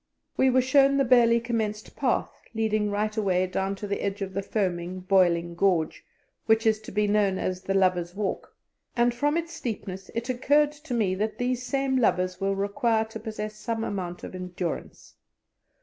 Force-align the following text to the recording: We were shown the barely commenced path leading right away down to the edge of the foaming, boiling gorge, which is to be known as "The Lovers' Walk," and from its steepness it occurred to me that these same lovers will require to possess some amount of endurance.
We 0.35 0.49
were 0.49 0.63
shown 0.63 0.97
the 0.97 1.05
barely 1.05 1.39
commenced 1.39 1.95
path 1.95 2.31
leading 2.55 2.89
right 2.89 3.15
away 3.15 3.45
down 3.45 3.75
to 3.75 3.87
the 3.87 4.01
edge 4.01 4.23
of 4.23 4.33
the 4.33 4.41
foaming, 4.41 5.01
boiling 5.01 5.53
gorge, 5.53 6.03
which 6.47 6.65
is 6.65 6.79
to 6.79 6.91
be 6.91 7.05
known 7.05 7.37
as 7.37 7.61
"The 7.61 7.75
Lovers' 7.75 8.15
Walk," 8.15 8.55
and 8.97 9.13
from 9.13 9.37
its 9.37 9.53
steepness 9.53 10.09
it 10.15 10.27
occurred 10.27 10.71
to 10.71 10.95
me 10.95 11.13
that 11.13 11.37
these 11.37 11.61
same 11.61 11.97
lovers 11.97 12.41
will 12.41 12.55
require 12.55 13.05
to 13.05 13.19
possess 13.19 13.53
some 13.57 13.83
amount 13.83 14.23
of 14.23 14.33
endurance. 14.33 15.13